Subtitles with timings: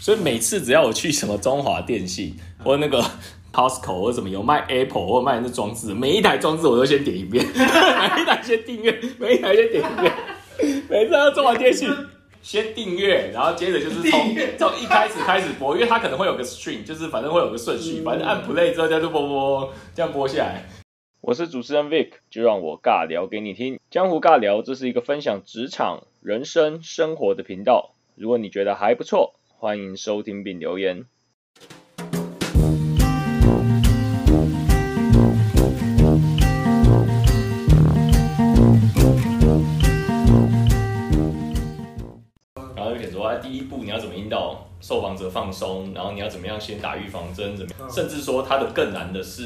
[0.00, 3.04] 所以每次只要我去什么中华电信或那个
[3.52, 10.12] Costco 或什么有卖 Apple 或卖那装置，每一台装置我都先点一遍， 每一台先订阅，每一台先点一遍。
[10.88, 11.88] 每次到中华电信
[12.40, 20.64] 先订阅，然后接着就是从从一开始开始播，因为它可能会有个 stream，就是反正会有个顺序，反正按 play 之后它就播播这样播下来。
[21.20, 23.78] 我是主持人 Vic，就让我尬聊给你听。
[23.90, 27.94] 江湖尬聊，这是一个分享职场、人生、生活的频道。
[28.14, 31.04] 如果你觉得还不错，欢迎收听并留言。
[42.74, 49.42] 然后就写说，啊，第一步你要怎么引导受访者放松，然后你要怎么样先打预防针，怎么样，甚至说它的更难的是，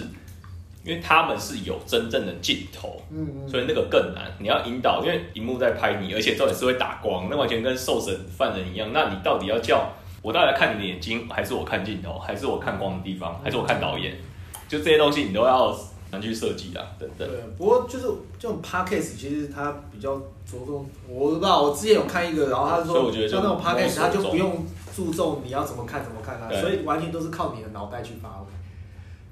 [0.85, 4.31] 因为他们是有真正的镜头，嗯所以那个更难。
[4.39, 8.93] 你要引导，因为荧幕在拍你，而且重点是会打光，那完全跟受审犯人一样。
[8.93, 9.93] 那你到底要叫
[10.25, 14.17] 我到底看你的眼睛，还是我看镜头，还是我看光的地方，还是我看导演？
[14.67, 15.79] 就这些东西你都要
[16.11, 17.29] 难去设计啊，等等。
[17.29, 18.07] 对，不过就是
[18.39, 24.65] 这种 podcast，其实它比较着重，我不知道，我之前有看一个，然后他说，像那种 podcast，他就不用
[24.97, 28.47] 注重你要怎么看怎么看啊，所以完全都是靠你的脑袋去发挥。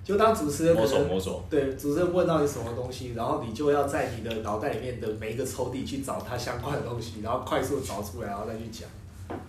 [0.04, 8.86] 就当主持人可摸索能摸索，对主持人问到你什么东西，然后你就要在你的脑袋里面的每一个抽屉去找它相关的东西，然后快速找出来，然后再去讲。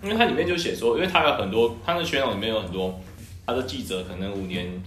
[0.02, 3.00] 因为它里面就写说，因为它有很多，它的圈里面有很多，
[3.46, 4.82] 他的记者可能五年，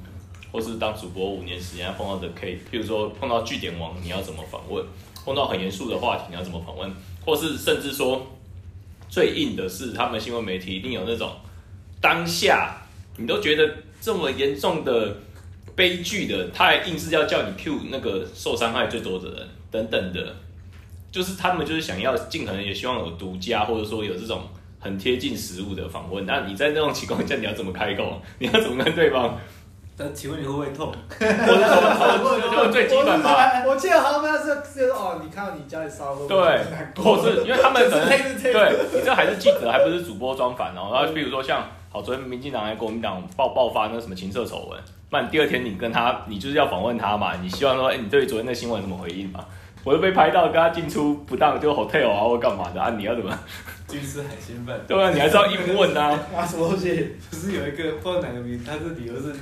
[0.53, 4.85] 或是当主播五年时间碰到的 K，譬如说碰到据点王，你要怎么访问？
[5.25, 6.91] 碰到很严肃的话题，你要怎么访问？
[7.25, 8.27] 或是甚至说
[9.09, 11.33] 最硬的是，他们新闻媒体一定有那种
[12.01, 12.77] 当下
[13.17, 13.69] 你都觉得
[14.01, 15.17] 这么严重的
[15.75, 20.37] 悲剧的，他还硬是要叫你 Q 那个受伤害最多的人等等的，
[21.11, 24.43] 就是他们就是想要尽可能也希望有独家，或者说有这种
[24.79, 26.25] 很贴近实物的访问。
[26.27, 28.21] 那你在那种情况下，你要怎么开口？
[28.39, 29.37] 你要怎么跟对方？
[29.99, 30.93] 那请问你会不会痛？
[31.09, 33.65] 或者说，就最基本吧。
[33.67, 36.37] 我记得好像那是就是哦，你看到你家里烧对
[37.03, 38.09] 或是因为他们可能
[38.43, 40.91] 对你这还是记者，还不是主播装反哦。
[40.93, 44.79] 然后比如说像好，昨天民进党还国民党爆爆发那什么情色丑闻，
[45.09, 47.35] 那你第二天你跟他，你就是要访问他嘛？
[47.41, 49.43] 你希望说，哎、你对昨天的新闻怎么回应嘛？
[49.83, 52.91] 我又被拍到跟他进出不当，就 hotel 啊或干嘛的啊？
[52.99, 53.33] 你要怎么？
[53.89, 56.19] 军师海鲜饭，对啊，你还是要硬问啊。
[56.37, 57.17] 啊什么东西？
[57.31, 59.33] 不是有一个不知道哪个名，他的理由是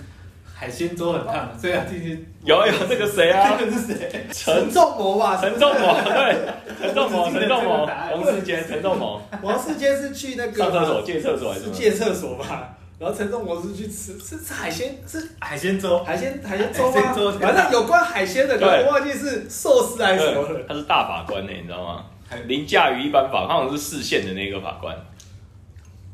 [0.54, 2.28] 海鲜粥很烫，所以他进去。
[2.44, 3.56] 有有这个谁啊？
[3.58, 4.26] 这个是谁？
[4.32, 5.38] 陈仲谋吧？
[5.40, 6.36] 陈仲谋，对，
[6.78, 12.76] 陈仲谋，陈仲谋王世坚，陈仲谋，王世坚是去那个上厕所借厕所还是借厕所吧？
[12.96, 17.38] 然后陈仲谋是去吃，是吃海鲜，是海鲜粥，海鲜海鲜粥吗？
[17.40, 20.60] 反正有关海鲜的，我忘记是寿司还是什么了。
[20.68, 22.13] 他是大法官呢，你知道吗还？
[22.46, 24.96] 凌驾于一般法，他好像是市县的那个法官。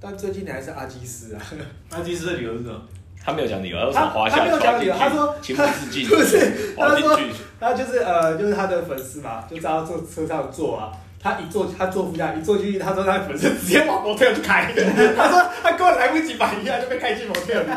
[0.00, 1.42] 但最近你还是阿基斯啊，
[1.90, 2.80] 阿基斯的理由是什么？
[3.22, 7.24] 他没有讲理由，他说他滑下他没有讲理由他说情不自禁，不是他说去，
[7.60, 10.92] 他就是呃，就是他的粉丝嘛，就在他坐车上坐啊。
[11.22, 14.72] 他一坐，他坐副驾，一坐进去，他说他的粉丝直接往模特就开，
[15.14, 17.68] 他说他根本来不及把一下就被开进模特里。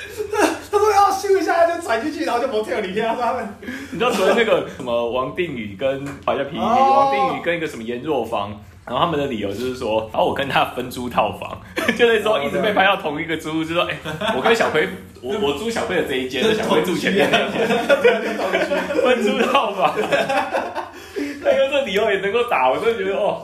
[0.78, 3.08] 他说要咻一下他就踩进去，然后就模特里面。
[3.08, 3.48] 他说他们
[3.92, 7.12] 你知道昨天那个什么王定宇跟好像 PPT，哦。
[7.12, 8.52] 王定宇跟一个什么严若芳，
[8.86, 11.60] 然后他们的理由就是说，然后我跟他分租套房，
[11.98, 13.98] 就是说一直被拍到同一个租屋，就说哎、
[14.36, 14.88] 我跟小葵，
[15.22, 17.28] 我我租小葵的这一间， 小葵住前面。
[17.32, 17.68] 那一间，
[19.04, 23.42] 分租套房，那个这理由也能够打，我真的觉得哦，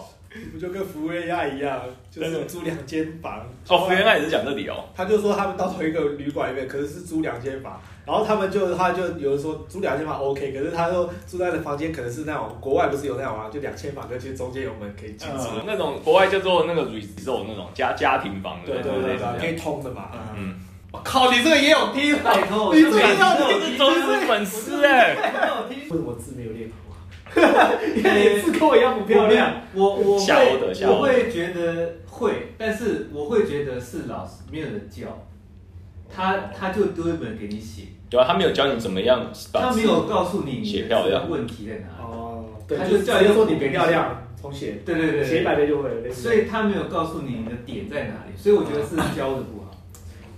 [0.53, 1.81] 不就跟福原爱一样，
[2.11, 3.39] 就是租两间房。
[3.67, 20.11] 哦，福原爱也是讲这里哦，他就说他们到同一个旅馆里面，可是是租两间房，然后他们就他就有人说租两间房 OK，可是他说住在的房间可能是那种国外不是有那种啊，就两千房，就其实中间有门可以进出，嗯那种国外叫做那个 resort 那种家家庭房的，对对对对，可以通的嘛。
[20.37, 20.53] 嗯，
[20.91, 22.21] 我靠，你这个也有听啊？
[22.23, 23.71] 拜托，你这个也这有听？
[23.71, 25.15] 这都是粉丝哎、
[25.47, 25.81] 有听。
[25.89, 26.75] 为什么字没有练好
[27.41, 27.71] 啊？
[27.95, 29.61] 因为你字跟我一样不漂亮。
[29.73, 35.07] 我我会夏欧的我会觉得会，但是我会觉得是老师没有人教，
[36.13, 42.03] 他他就丢一本给你写，对啊，他没有教你怎么样他没有告诉你写你漂亮的问题在哪里。
[42.03, 46.11] 哦，对，他就就是叫一个直接说你别漂亮，重写，对对对写一百，遍就会了。
[46.11, 49.71] 所以他没有告诉你你的点在哪里，所以我觉得是教的不好。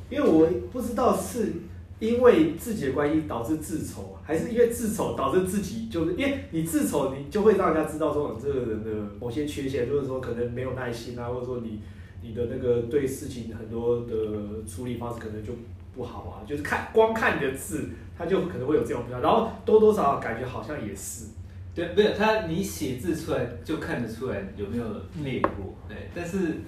[0.10, 1.54] 因为我不知道是
[2.00, 11.82] 因为自己的关系导致自丑，还是因为自丑导致自己就是因为你自丑，你就会让人家知道说你这个人的某些缺陷，就是说可能没有耐心啊，或者说你
[12.22, 15.54] 你的那个对事情很多的处理方式可能就
[15.96, 21.26] 不好啊，就是看光看你的字，他就可能会有这种比较，然后多多少少感觉好像也是。
[21.74, 24.84] 对，没有他，你写字出来就看得出来有没有
[25.22, 26.10] 裂过，对。
[26.16, 26.62] 但是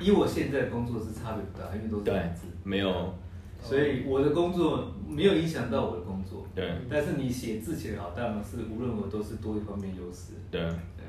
[0.00, 2.04] 以我现在的工作是差别不大，因为都是
[2.34, 3.14] 字，没有，
[3.64, 6.46] 所以我的工作没有影响到我的工作。
[6.54, 10.34] 对但是你写字写得好，当然是无论我都是多一方面优势。
[10.50, 11.04] 对，对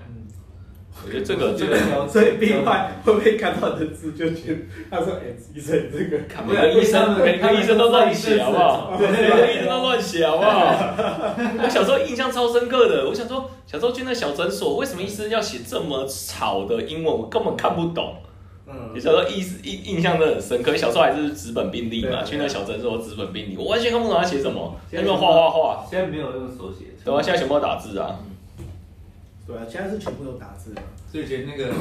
[1.03, 8.97] 我觉得这个这个个所以另外会不会看到你的字就觉得他说哎，医生这个看每个医生每个医生都乱写好不好？
[8.97, 10.95] 每个医生都乱写好不好？
[11.61, 17.13] 我小时候印象超深刻的，我想说小时候去那小诊所，为什么医生要写这么吵的英文？
[17.13, 18.15] 我根本看不懂。
[18.67, 25.87] 嗯你小时候印印印象真的很深刻，小时候还是纸本病历嘛，去那小诊所纸本病历，我完全看不懂他写什么，在现在那边画画画。
[25.89, 28.19] 现在没有用手写，对啊，现在全部都打字啊。
[29.45, 30.81] 对啊，现在是全部都打字的。
[31.11, 31.71] 所以觉得那个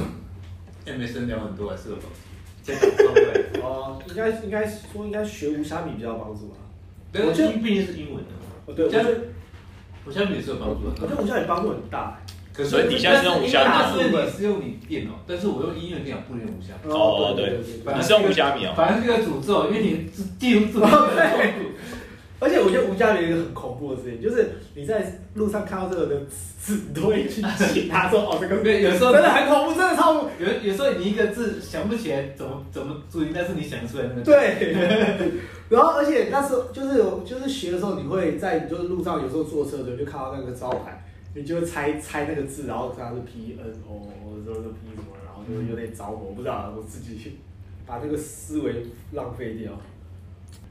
[0.87, 2.17] MSN 聊很多还是有帮助。
[2.63, 6.57] 家长超会，哦，应该应该说应该学无虾米比较有帮助吧？
[7.11, 8.31] 对，我觉得因为毕竟是英文的。
[8.67, 9.21] 哦，对，我觉得
[10.05, 10.95] 我相信也是有帮助的。
[11.01, 12.21] 我觉得无虾米帮助很大。
[12.57, 16.93] 可是所以底下是用无虾米大部分你是用你电脑，但是我用音乐电脑不能用无虾米。
[16.93, 21.71] 哦对反正你是用无虾米哦反正是个诅咒，因为你记录住很痛苦。
[22.41, 26.21] 而且我觉得无虾米有一个很恐怖的事情，就是你在路上看到这个的
[26.61, 27.41] 字，你都会去
[27.73, 30.31] 解他，说哦这个对有时候真的很恐怖，真的超恐怖。
[30.39, 34.31] 有有时候你一个字想不起来怎么怎么注音，但是你想出来那个字。
[34.31, 34.77] 对，
[35.71, 41.03] 然后而且那时候就是有就是学的时候，你会在就是路上有时候坐车的时候就看到那个招牌，
[41.35, 47.39] 你就会猜猜那个字，然后看它是 P N O，或者说是 P 什么，然后就有点着火，不知道我自己
[47.85, 49.73] 把这个思维浪费掉。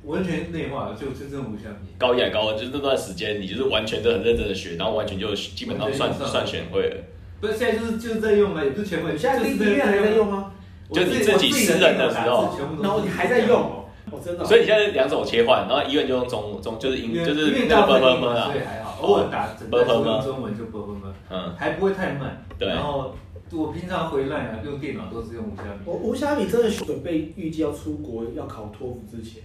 [0.06, 1.88] 完全内化了，就就这种无虾米。
[1.98, 6.98] 高一还高二，就是那段时间，你就是完全都很认真的学，然后完全就基本上算算全会了。
[7.39, 9.13] 不是现在就是就是在用嘛，也不是全会。
[9.13, 10.30] 你现在第一面还在用？
[10.30, 10.51] 吗？
[10.92, 13.82] 就你自己私人的时候然后你还在用
[14.19, 14.45] 真的哦。
[14.45, 22.44] 所以你现在两种切换，然后医院就用中中就是英就是因为那个大部 b 分 b 英 b 啊文所以，还好，偶尔打整段说用中文就啵啵啵嗯，还不会太慢。
[22.57, 22.68] 对。
[22.68, 23.15] 然后
[23.51, 25.80] 我平常回来啊，用电脑都是用无虾米。
[25.86, 29.44] 我无虾米真的准备预计要出国要考托福之前，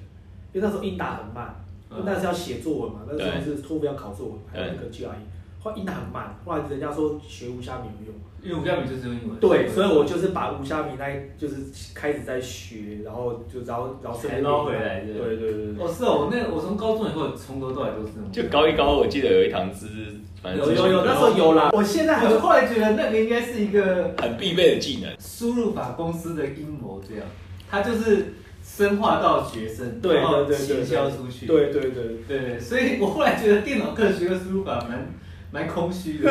[0.52, 2.02] 因为那时候英打很慢，嗯。
[2.04, 5.08] 那是要写作文嘛，那时候是托福要考作文，还有那个 GRE，
[5.60, 9.38] 后来英打很慢，后来人家说学无虾米有用，因为无虾米就是用英文。
[9.40, 11.06] 对，所以我就是把五虾米那
[11.36, 11.56] 就是
[11.94, 18.12] 开始在学，然后就然后然后顺便才捞回来的对对对对哦，是哦，我那我从高中以后从头到尾都是。
[18.32, 19.86] 就高一高二，我记得有一堂是
[20.42, 25.10] 反正有有有，那时候有啦，我现在还我后来觉得那个应该是一个很必备的技能。
[25.18, 27.24] 输入法公司的阴谋，这样，
[27.68, 31.46] 它就是深化到学生，对然后对对对行销出去。
[31.46, 35.12] 对对对，对对，所以我后来觉得电脑课学个输入法蛮
[35.50, 36.30] 蛮空虚的。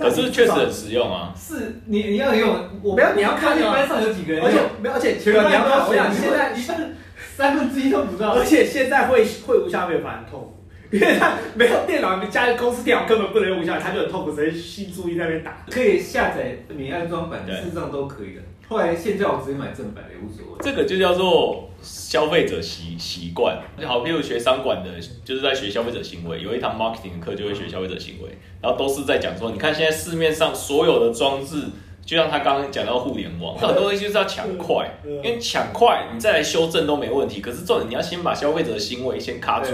[0.00, 1.34] 可是确实很实用啊。
[1.36, 4.58] 是你你要用，我不要你要看啊你班上有几个人而且？
[4.82, 6.94] 没有而且全你要看，班都我想现在一半
[7.36, 8.30] 三分之一都不到。
[8.34, 10.54] 而且现在会会无虾米反而很痛苦，
[10.90, 15.58] 因为他没有电脑，你家里公司电脑根本不能用无虾米，他就很痛苦，直接心注意在那边打。
[15.70, 18.40] 可以下载免安装版，对事实上都可以的。
[18.68, 20.58] 后来现在我直接买正版的也无所谓。
[20.60, 23.58] 这个就叫做消费者习习惯。
[23.80, 24.90] 就好，譬如学商管的，
[25.24, 28.30] 就是在学消费者行为，有一堂 marketing 的课就会学消费者行为，
[28.60, 31.62] 然后都是在讲说，你看现在市面上所有的装置，
[32.04, 37.40] 就像他刚刚讲到互联网，很多东西就是要抢快，嗯因为抢快你再来修正都没问题。
[37.40, 39.70] 可是重点你要先把消费者的行为先卡住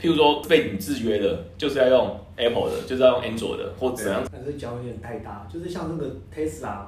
[0.00, 4.22] 譬如说被你制约的，就是要用 Apple 的，就是要用 Android 的，或怎样。
[4.32, 6.86] 但是讲有点太大，就是像那个 Tesla，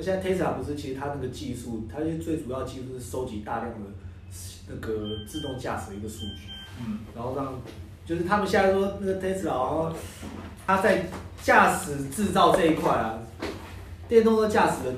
[0.00, 3.76] 那现在 Tesla 不是其实它那个技术，它最主要技术是收集大量的
[4.66, 6.48] 那个自动驾驶的一个数据，
[6.80, 7.60] 嗯，然后让
[8.06, 9.92] 就是他们现在说那个 Tesla，然后
[10.66, 11.04] 它在
[11.42, 13.18] 驾驶制造这一块啊，
[14.08, 14.94] 电动车驾驶的，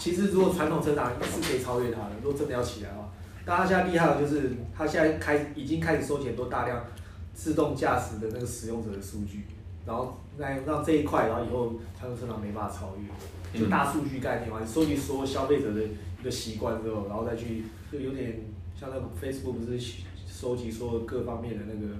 [0.00, 3.08] 其实如果传统车厂是可以超越它的，如果真的要起来的话，
[3.44, 6.84] 但它现在厉害的就是它现在开已经开始收集很多大量
[7.32, 9.46] 自动驾驶的那个使用者的数据，
[9.86, 18.40] 然后让让这一块，然后以后传统车厂没办法超越，就大数据概念嘛，你收集所有消费者的一个习惯之后，然后再去就有点
[18.78, 19.78] 像那个 Facebook 不是
[20.26, 21.94] 收集所有各方面的那个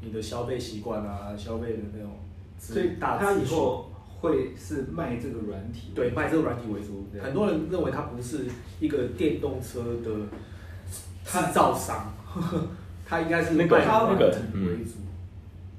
[0.00, 2.10] 你的消费习惯啊，消费的那种
[2.58, 3.46] 资所以他大资讯。
[3.46, 5.90] 以后会是卖这个软体。
[5.94, 7.06] 对，卖这个软体为主。
[7.20, 8.46] 很多人认为它不是
[8.78, 10.12] 一个电动车的
[11.24, 12.12] 制造商，
[13.04, 15.01] 它应该是那个卖软那个体为主。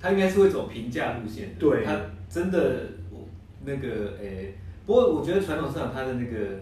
[0.04, 1.56] 他应该是会走平价路线的。
[1.58, 1.98] 对他
[2.30, 3.26] 真的我
[3.64, 4.54] 那个诶、
[4.86, 6.60] 不过我觉得传统市场它的那个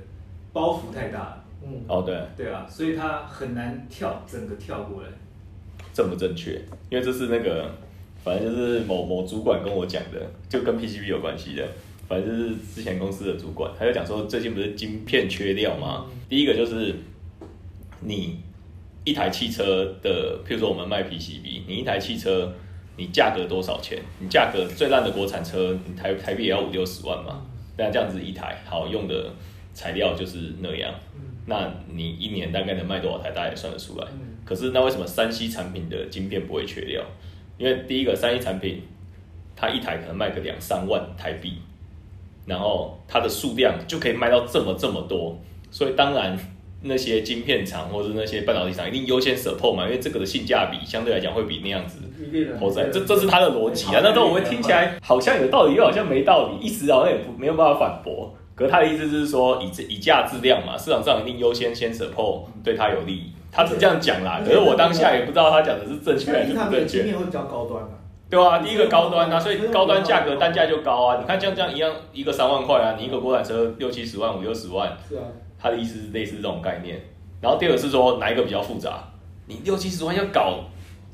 [0.53, 5.09] 包袱太大了，嗯，哦，对，对啊，所以他很难跳整个跳过来。
[5.91, 6.61] 正不正确？
[6.91, 7.71] 因为这是那个，
[8.23, 11.67] 反正就是某某主管跟我讲的，就跟 PCB 有关系的。
[12.07, 16.05] 反正就是之前公司的主管，他就讲说，最近不是晶片缺料吗？
[16.29, 16.93] 第一个就是
[18.01, 18.37] 你
[19.03, 22.53] 一台汽车的，譬如说我们卖 PCB，你一台汽车
[22.97, 23.99] 你价格多少钱？
[24.19, 27.41] 你价格最烂的国产车，你台台币也要五六十万嘛？
[27.77, 29.31] 那这样子一台好用的
[29.73, 30.93] 材料就是那样，
[31.45, 34.07] 那你一年大概能卖多少台，大家也算得出来。
[34.45, 37.01] 可是那为什么三 C 产品的晶片不会缺料？
[37.57, 38.81] 因为第一个三 C 产品，
[39.55, 41.59] 它一台可能卖个两三万台币，
[42.45, 45.39] 然后它的数量就可以卖到这么这么多，
[45.71, 46.37] 所以当然
[46.83, 51.99] 那些晶片厂或者那些半导体厂一定优先 support 嘛，因为这个的性价比相对来讲会比那样子
[52.59, 54.01] 投在，这这是他的逻辑啊。
[54.03, 58.33] 那都我会听起来好像有道理，又好像没道理，一时好像也不没有办法反驳。
[58.55, 64.41] 可是他的意思是说，以以价质量嘛，市场上一定优先先 support 对他有利，他是这样讲啦。
[64.45, 67.03] 可是我当下也不知道他讲的是正确还是不正确。
[67.03, 67.89] 经验会比较高端的。
[68.29, 71.17] 对啊，第一个高端啊，所以高端价格单价就高啊。
[71.19, 75.23] 你看像这样一样，一个三万块啊，你一个国产车六七十万、五六十万，是啊，
[75.61, 76.99] 他的意思是类似这种概念。
[77.39, 79.03] 然后第二个是说哪一个比较复杂？
[79.47, 80.59] 你六七十万要搞，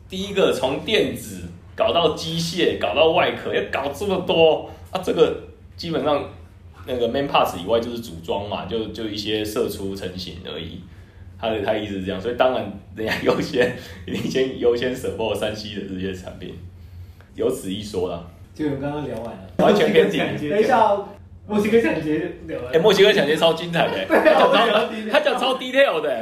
[0.09, 1.43] 第一个从电子
[1.75, 5.43] 搞到机械，搞到外壳，要搞这么多啊，这个
[5.75, 6.23] 基本上
[6.85, 10.81] 那个 main parts 以外就是组装嘛，就就一些射出成型而已。
[11.39, 13.77] 他的他意思是这样，所以当然人家优先
[14.07, 16.55] 一定先优先 support 山西的这些产品，
[17.35, 18.25] 有此一说啦。
[18.55, 20.17] 就我们刚刚聊完了，完全偏题
[20.49, 21.07] 等一下哦，
[21.47, 22.31] 墨西哥抢劫
[22.73, 26.21] 哎、墨西哥抢劫超精彩的、 他讲超他讲超 detail 的、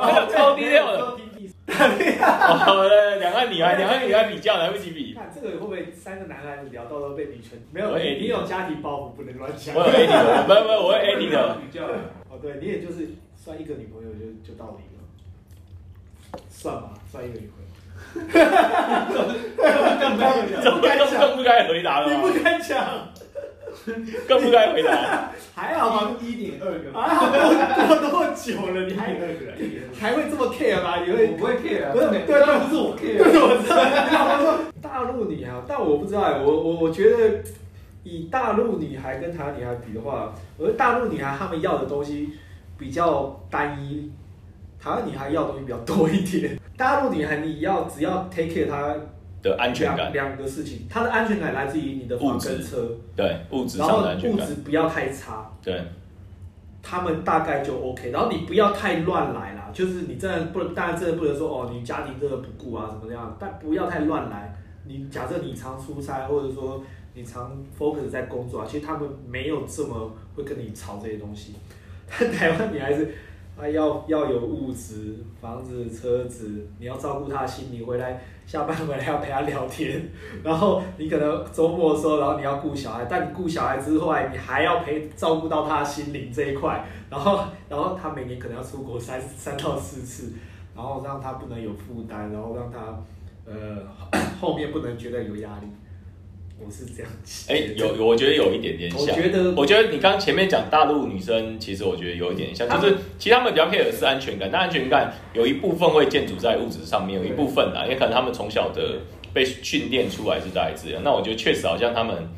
[0.00, 1.18] 他讲超 detail 的。
[1.66, 5.14] 哦，对两岸女孩，两岸女孩比较来不及比。
[5.14, 7.58] 看这个会不会三个男孩子聊到都被女权？
[7.72, 9.74] 没有，我你有家庭包袱，不能乱讲。
[9.74, 11.56] 我有 A 你的，不不，我有 A 你的。
[11.56, 11.84] 比较，
[12.28, 17.64] 哦，对你也就是算一个女朋友就就到底了，算吧，算一个女朋友。
[18.14, 19.16] 哈哈哈哈哈
[19.98, 20.78] 更更
[21.18, 22.20] 更不该回答了你吗？
[22.22, 23.08] 不敢讲，
[24.28, 25.30] 更不该回答。
[25.54, 26.16] 还好吗？
[26.20, 29.52] 一点二个，还好过过多久了，你还二个。
[30.00, 31.00] 还会这么 care 吗？
[31.04, 37.40] 你会我不会 care，啊不是对不是我 care，对，我知道，大陆女孩，但我不知道哎，我我我觉得
[38.02, 42.30] 以大陆女孩跟台湾女孩比的话，我觉得大陆女孩她们要的东西
[42.76, 44.10] 比较单一，
[44.82, 46.58] 台湾女孩要的东西比较多一点。
[46.76, 48.94] 大陆女孩你要只要 take care 她
[49.44, 55.80] 的安全感，两两个事情，他的安全感来自于你的房跟车，对物质然后上的安全感，物质不要太差，对，
[56.82, 58.10] 他们大概就 OK。
[58.10, 64.56] 然后你不要太乱来啦，就是你真的不能，当然真的不能说哦，你家庭真的不顾啊怎么样，但不要太乱来。
[64.86, 66.82] 你假设你常出差，或者说
[67.14, 71.54] 你常 focus 在工作啊，其实他们没有这么会跟你吵这些东西。
[72.06, 73.14] 但台湾你还是
[73.56, 80.02] 他要要有物质，房子、车子，你要照顾他心理，回来下班回来要陪他聊天，
[80.42, 90.32] 然后你可能周末的时候，然后你要顾小孩，但你顾小孩之外，你还要陪照顾到他心灵这一块，然后然后他每年可能要出国三三到四次，
[90.74, 93.02] 然后让他不能有负担，然后让他
[93.46, 93.86] 呃
[94.40, 95.66] 后面不能觉得有压力。
[96.58, 99.00] 我是这样子哎、得有有，我觉得有一点点像。
[99.00, 109.00] 我觉得我觉得你刚前面讲大陆女生，其实我觉得有一点像，就是其实他们比较 care 的是安全感，但安全感有一部分会建筑在物质上面，有一部分啊，也可能他们从小的
[109.32, 111.02] 被训练出来是大概这样。
[111.04, 112.28] 那我觉得确实好像他们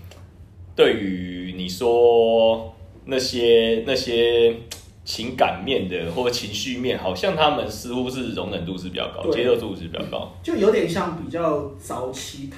[0.75, 4.57] 对于你说那些那些
[5.05, 10.35] 情感面的或情绪面，好像他们似乎是容忍度是比较高，接受度是比较高。
[10.43, 12.57] 就有点像比较早期台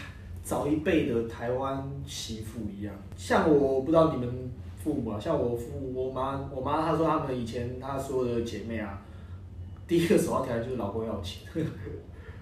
[0.48, 2.94] 早一辈的台湾媳妇一样。
[3.14, 4.50] 像我不知道你们
[4.82, 8.98] 父母啊，像我父我妈，我妈她说她们以前她所有的姐妹啊，
[9.86, 11.42] 第一个首要条件就是老公要有钱，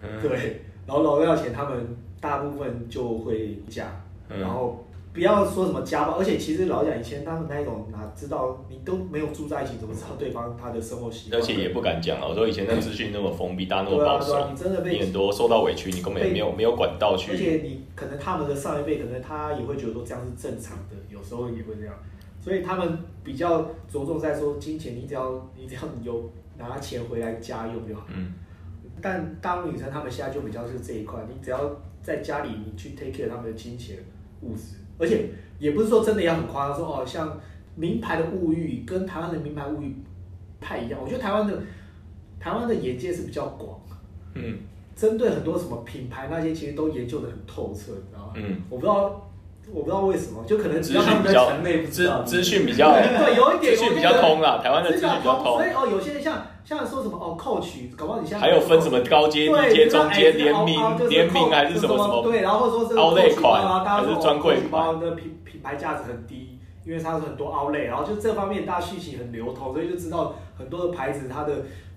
[0.00, 1.84] 嗯 对，然后老公要钱，他们
[2.20, 3.90] 大部分就会嫁，
[4.28, 4.85] 嗯然后。
[5.16, 11.40] 不要说什么家暴，而且其实老实讲，以前他们那一种哪知道你都没有住在一起，怎么知道对方他的生活习惯？
[11.40, 12.26] 而且也不敢讲啊！
[12.28, 17.35] 我说以前那资讯那么封闭，大家那么保守你真的被你很多受到委屈，你根本也没有没有管道而。
[17.35, 21.94] 且你可能他们的上一辈，可能他也会觉得说这样是正常的，有时候也会这样，
[22.38, 28.06] 所以他们比较着重在说金钱，你只要你只要有拿钱回来家用就好。
[28.14, 28.35] 嗯，
[29.00, 33.96] 但大陆女生她们现在就比较是这一块，你只要在家里你去 take care 他们的金钱
[34.42, 37.38] 物质，而且也不是说真的要很夸张，说哦像
[37.74, 39.88] 名牌的物欲跟台湾的名牌物欲
[40.58, 41.62] 不太一样，我觉得台湾的
[42.40, 43.80] 台湾的眼界是比较广。
[44.34, 44.58] 嗯
[44.94, 48.32] 针对很多什么品牌那些，其实都研究的很透彻，你知道吗？
[48.36, 49.25] 嗯，我不知道，
[49.73, 62.23] 我不知道为什么，就可能只资要他们在讯比较城内不知资道资讯比较 对，有一点资讯比较通啦，台湾的资讯比较通所，以哦，有些人像像说什么哦，Coach，搞不好你像还有分什么高阶、对低阶、中阶、哎联名联名还是什么什么？
[62.23, 71.52] 对，然后说这个 Outlet Coach 款包啊，大家说还是专柜哦，Coach 包的品品牌价值很低，因为它是很多 Outlet，然后就这方面大家讯息很流通，所以就知道很多的牌子它的。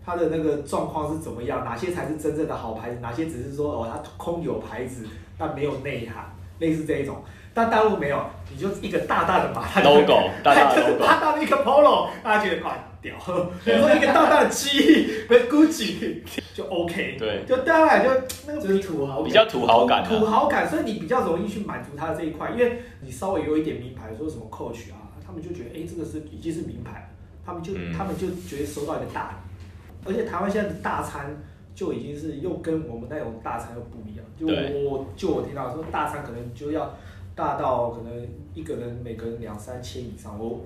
[0.06, 5.06] 它的那个状况是怎么样，哪些才是真正的好牌子，哪些只是说哦它空有牌子
[5.38, 7.18] 但没有内涵，类似这一种。
[7.54, 13.16] 但大陆没有，你就一个大大的马，它就 logo 大大的就 是 logo，大大的一个 polo，大家觉得哇屌。
[13.64, 16.18] 比如说一个大大的 G，不是 Gucci
[16.54, 17.16] 就 OK。
[17.18, 18.10] 对，就当然就
[18.46, 20.08] 那个就是土豪感比较土豪感啊。
[20.08, 27.06] 土豪感，所以你比较容易去满足他的这一块，因为你稍微有一点名牌，说什么 Coach 啊，他们就觉得哎、诶这个是已经是名牌了，
[27.46, 27.94] 他们就、嗯。
[27.98, 31.38] 他们就觉得收到一个大礼，而且台湾现在的大餐
[31.74, 34.84] 就已经是又跟我们那种大餐又不一样，就对。
[34.84, 36.94] 我就我听到说大餐可能就要
[37.40, 40.60] 大到可能一个人每个人两三千以上，我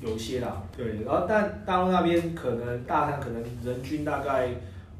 [0.00, 4.48] 有些啦，对，然后但大陆那边可能大餐可能人均大概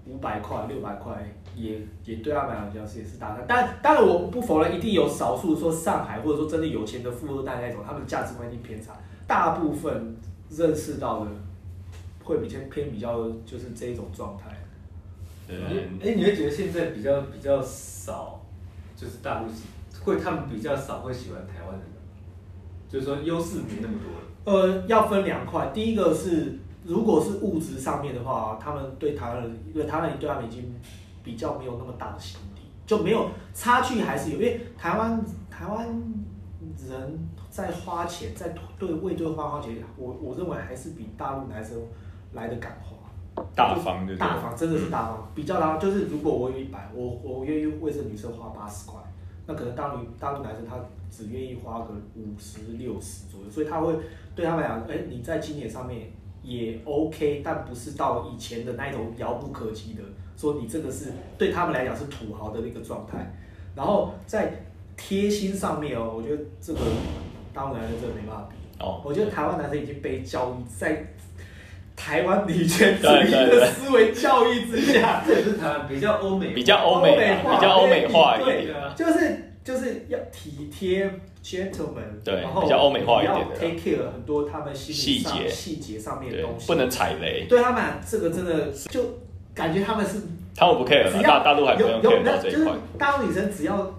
[0.07, 8.93] 五百块六百块，也也对他们来讲是也是大餐，但当然我不否认一定有少数说上海或者说真的有钱的富二代那种，他们的价值观一定偏差，
[9.27, 10.15] 大部分
[10.51, 11.31] 认识到的
[12.25, 14.55] 会比较偏比较就是这一种状态。
[15.49, 15.57] 对
[16.03, 18.43] 哎，你会觉得现在比较比较少，
[18.95, 19.63] 就是大陆喜
[20.07, 21.99] 会他们比较少会喜欢台湾人的，
[22.89, 24.23] 就是说优势没那么多了。
[24.45, 30.73] 呃，要分两块，第一个是如果是物质上面的话，他们对台湾人，因为台湾人对他们已经
[31.25, 35.21] 比较没有那么大的心理，就没有差距还是有，因为台湾
[35.51, 35.87] 台湾
[36.89, 41.77] 人在花钱，在对为对方花钱，我我认为还是比大陆男生
[42.33, 42.95] 来的敢花。
[43.55, 44.07] 大方？
[44.17, 45.81] 大方真的是大方，比较大方。
[45.81, 48.99] 就是如果我有一百，我我愿意为这女生花八十块，
[49.47, 50.77] 那可能大陆大陆男生他
[51.11, 53.95] 只愿意花个五十六十左右，所以他会
[54.35, 56.11] 对他们来讲，哎、你在金钱上面
[56.43, 60.03] 也 OK，但不是到以前的那一种遥不可及的，
[60.37, 63.33] 说你这个是对他们来讲是土豪的那个状态。
[63.75, 64.53] 然后在
[64.97, 66.81] 贴心上面哦，我觉得这个
[67.53, 68.57] 大陆男生真的没办法比。
[68.83, 71.07] 哦，我觉得台湾男生已经被教育在
[71.97, 81.11] 台湾女权主义的思维教育之下， 这也是台湾比较欧美，比较欧美啊，化比较欧美化一对就是就是要体贴
[81.43, 83.55] gentleman，对然后比较欧美化一点的。
[83.55, 85.49] 要 take care 很多他们心理上细节。
[85.49, 89.01] 细节上面的东，西，不能踩雷，对他们这个真的就
[89.55, 90.21] 感觉他们是
[90.55, 92.75] 他们不 care 只要了，大大陆还不用有有 care 到那就是这一块。
[92.99, 93.95] 大陆女生只要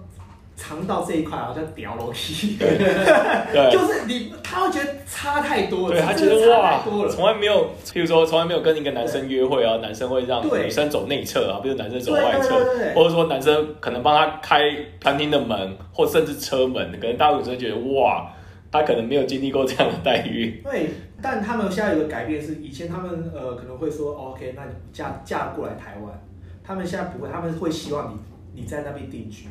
[0.58, 3.72] 尝到这一块，好像屌楼梯，对。
[3.72, 7.10] 就是你他会觉得差太多了，对他觉得哇太多，了。
[7.10, 12.56] 从来没有，譬如说从来没有跟一个男生约会啊，男生会让对女生走内侧啊，比如男生走外侧，
[12.96, 14.60] 或者说男生可能帮他开
[15.00, 18.28] 餐厅的门，或甚至车门，可能大陆女生觉得哇，
[18.72, 20.60] 他可能没有经历过这样的待遇。
[20.63, 20.89] 对，
[21.22, 26.20] 但他们现在有个改变是，以前他们呃可能会说、哦 OK，那你嫁嫁过来台湾，
[26.63, 29.46] 他们现在不会，他们会希望你你在那边定居，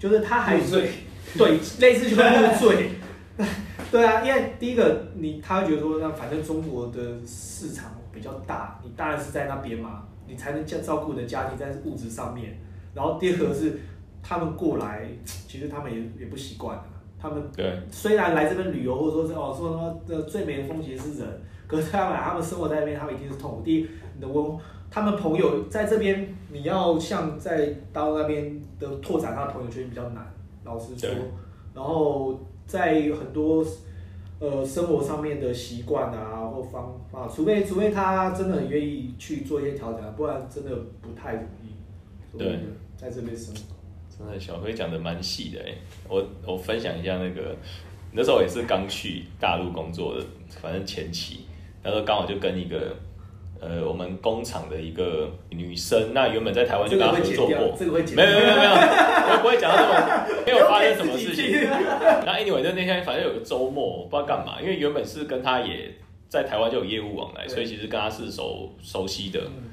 [0.00, 0.90] 就是他还入赘
[1.38, 2.90] 对类似就是入罪，
[3.92, 12.58] 对啊，因为第一个你他会觉得说，那反正中国的市场比较大，你当然是在那边嘛，你才能照照顾你的家庭在物质上面，
[12.94, 13.78] 然后第二个是
[14.22, 16.84] 他们过来， 其实他们也也不习惯啊。
[17.22, 21.28] 他们对，虽然来这边旅游，或者说是哦说什么呃最美的风景是人，
[21.66, 23.60] 可是他们他们生活在那边，他们一定是痛苦。
[23.62, 24.56] 第一，你的文，
[24.90, 30.26] 他们朋友在这边，你要像在大陆那边的拓展他的朋友圈比较难，
[30.64, 31.08] 老实说。
[31.72, 33.64] 然后在很多
[34.40, 42.38] 呃生活上面的习惯啊或方法，除非除非他真的很愿意去做一些调整啊，不然真的不太容易。
[42.38, 42.58] 对，
[42.96, 43.60] 在这边生活。
[44.18, 45.74] 真的小辉讲的蛮细的哎，
[46.08, 47.56] 我我分享一下那个
[48.12, 50.24] 那时候也是刚去大陆工作的，
[50.60, 51.46] 反正前期
[51.82, 52.94] 那时候刚好就跟一个
[53.60, 61.52] 呃我们工厂的一个女生，那原本在台湾就跟她合作过，这个会剪没有没有没有没有，我不会讲到这么 没有发生什么事情。
[62.24, 65.94] 那 anyway，就那天反正有个周末，我不知道干嘛，因为原本是跟他也
[66.28, 69.40] 在台湾就有业务往来，所以其实跟他是熟熟悉的。
[69.40, 69.70] 嗯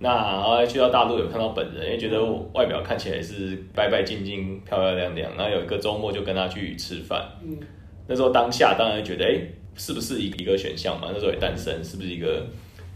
[0.00, 2.22] 那然后去到大陆有看到本人，因为觉得
[2.54, 5.28] 外表看起来是白白净净、漂漂亮亮。
[5.36, 7.58] 然后有一个周末就跟他去吃饭，嗯，
[8.06, 9.40] 那时候当下当然觉得，哎、
[9.74, 11.08] 是不是一一个选项嘛？
[11.12, 12.46] 那时候也单身，是不是一个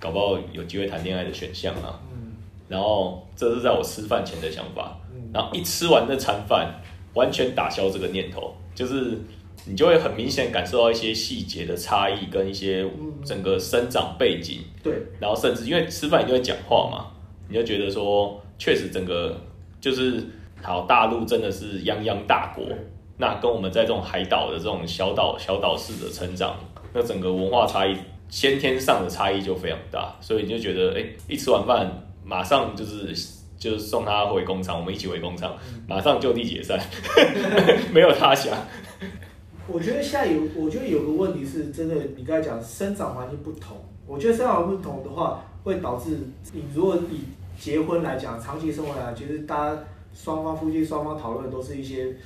[0.03, 2.01] 搞不好有机会谈恋爱的选项啊？
[2.13, 2.33] 嗯。
[2.69, 5.31] 然后这是在我吃饭前的想法，嗯。
[5.33, 6.75] 然后一吃完那餐饭，
[7.15, 9.17] 完全打消这个念头，就是
[9.65, 12.85] 你就会很明显感受到一些细节的差异跟一些
[13.25, 17.07] 整个生长背景，对，然后甚至因为吃饭一定会讲话嘛，
[17.49, 19.39] 你就觉得说，确实整个
[19.81, 20.27] 就是
[20.61, 22.65] 好大陆真的是泱泱大国，
[23.19, 26.57] 那跟我们在这种海岛的这种小岛小岛式的成长，
[26.93, 27.97] 那整个文化差异
[28.33, 31.87] 先天上的差异就非常大，所以你就觉得，哎、一吃完饭
[32.25, 33.15] 马上就是
[33.59, 35.55] 就是送他回工厂，我们一起回工厂，
[35.87, 36.81] 马上就地解散，
[37.93, 38.57] 没有他想。
[39.69, 46.17] 我觉得现在有，我觉得有个问题是真的，你刚才讲生长环境不同，我觉得生长环境不同的话，会导致
[46.55, 47.21] 你如果以
[47.61, 49.79] 结婚来讲，长期生活来讲，其实大家
[50.15, 52.17] 双方夫妻双方讨论都是一些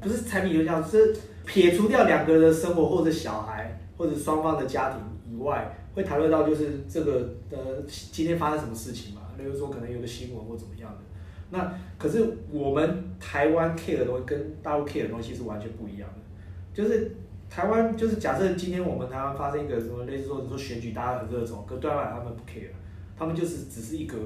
[0.00, 10.98] 不是柴米油酱，是撇除掉两个人的生活或者小孩或者双方的家庭以外，会谈论到就是这个呃今天发生什么事情嘛，例如说可能有个新闻或怎么样的。
[11.50, 16.20] 那可是我们台湾 care 的东西跟大陆 care 的东西是完全不一样的，
[16.74, 17.14] 就是
[17.48, 22.70] 台湾就是假设今天我们台湾发生一个什么类似说你说选举大家很热衷，可对外他们不 care，
[23.16, 24.16] 他们就是只是一个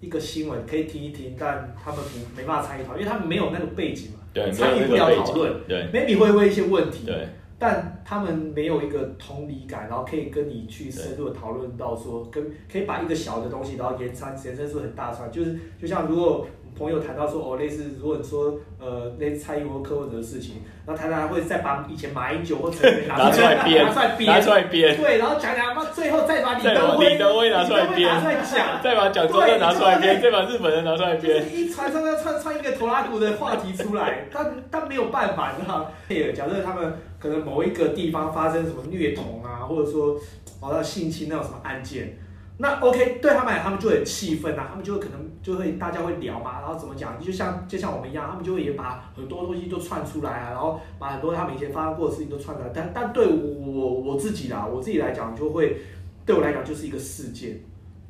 [0.00, 7.28] 一个新闻可以听一听，但他们不没办法参与讨论，因为他们没有那个背景嘛，对，参与不了讨论，对，maybe 会问一些问题，对，
[7.58, 16.46] 但他们没有一个同理感，然后可以跟你去深入的讨论到说，跟可以把一个小的东西，然后延伸延伸出很大串，就是就像如果。
[16.78, 35.86] 朋友谈到说哦，类似如果你说呃，类似蔡英文柯文哲的事情，然后台还会再把以前马英九或陈水拿出来编，拿出来编，拿出来编，对，然后讲讲，妈最后再把李德威、李德威拿出来编，拿出来讲，再把蒋中正拿出来编，再把日本人拿出来编，一传传传传传一个拖拉骨的话题出来， 但但没有办法，你知道吗？
[36.34, 40.16] 假设他们可能某一个地方发生什么虐童啊，或者说
[40.60, 42.18] 好像性侵那种什么案件。
[42.58, 52.70] 那 OK，对他们来，他们就很气愤啊，他们就可能就会大家会聊嘛，然后怎么讲，就像就像我们一样，他们就会也把很多东西都串出来啊，然后把很多他们以前发生过的事情都串出来。
[52.74, 55.76] 但但对我我自己啦，我自己来讲，就会
[56.24, 57.60] 对我来讲就是一个事件，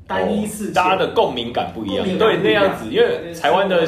[0.07, 3.85] 单一事件，大家的共鸣感不一样，对那样子，因为台湾的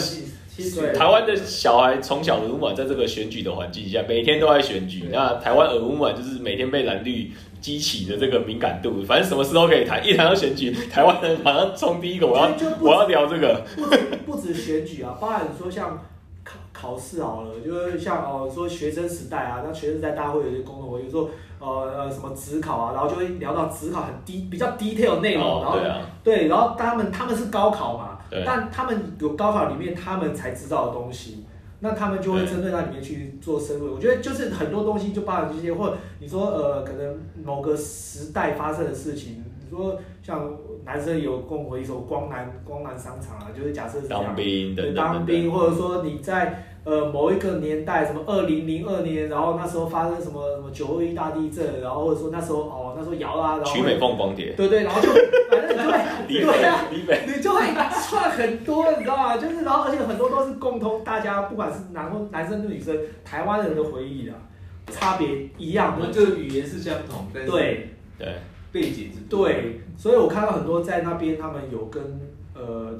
[0.92, 7.30] 台湾的小孩从小耳濡目在这个选举的环境下，每天都在选举，那台湾耳濡目就是每天被蓝绿。
[7.60, 10.04] 激起的这个敏感度，反正什么事都可以谈。
[10.06, 13.62] 一谈到选举，台湾人马上冲第一个，我要我要聊这个。
[13.76, 15.98] 不止不止选举啊，包含说像
[16.44, 25.78] 考考试好了，就是像哦说学生时代啊，那学生时代大家会有一些共同回忆，说呃呃什么职考啊，然后就会聊到职考很低比较 detail 内容，然后
[26.22, 31.44] 对，然后他们他们是高考嘛，但他们有高考里面他们才知道的东西。
[31.80, 46.64] 那他们就会针对那里面去做深入，我觉得就是很多东西就包含这些，或者你说呃，可能某个时代发生的事情，你说像男生有共回一首光南光南商场啊，就是假设是当兵的，当兵，或者说你在。
[46.88, 55.08] 呃，某一个年代，什么二零零二年，然后那时候发生什么什么九二一大地震，然后或者说那时候哦，那时候摇啊，然后曲美凤光碟，对对，然后就
[55.52, 57.60] 反正对对啊，你就会
[58.08, 59.36] 串很多，你知道吗？
[59.36, 64.34] 就是然后而且很多都是共通，大家不管是男或男生女生，台湾人的回忆啊，
[64.90, 67.44] 差别一样，就是语言是相同，对
[68.18, 68.36] 对，
[68.72, 72.02] 背景是对，所以我看到很多在那边他们有跟
[72.54, 72.98] 呃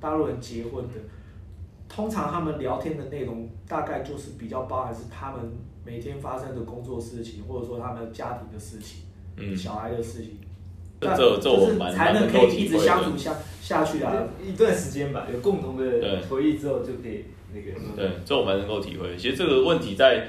[0.00, 0.94] 大陆人结婚的。
[1.98, 5.40] 通常他们聊天的内容大概就是比较包含是他们
[5.84, 9.02] 每天发生的工作事情，或者说他们家庭的事情，
[9.36, 10.38] 嗯，小孩的事情，
[11.00, 19.16] 这这我蛮才能可以一直相处下下去啊，一段时间吧，有共同的回忆之后就可以那个，对，这我蛮能够体会。
[19.16, 20.24] 其实这个问题在。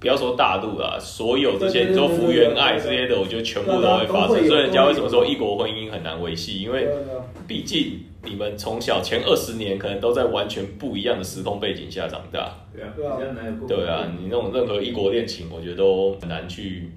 [0.00, 4.46] 不要说大陆啦，所有这些你说福原爱这些的，我觉得全部都会发生。
[4.46, 6.62] 所以人家为什么说异国婚姻很难维系？
[6.62, 6.86] 因为
[7.48, 12.52] 毕竟你们从小前二十年可能都在完全不一样的时空背景下长大。
[12.72, 13.16] 对啊，对啊
[13.66, 16.90] 对啊，你那种任何异国恋情，我觉得都很难去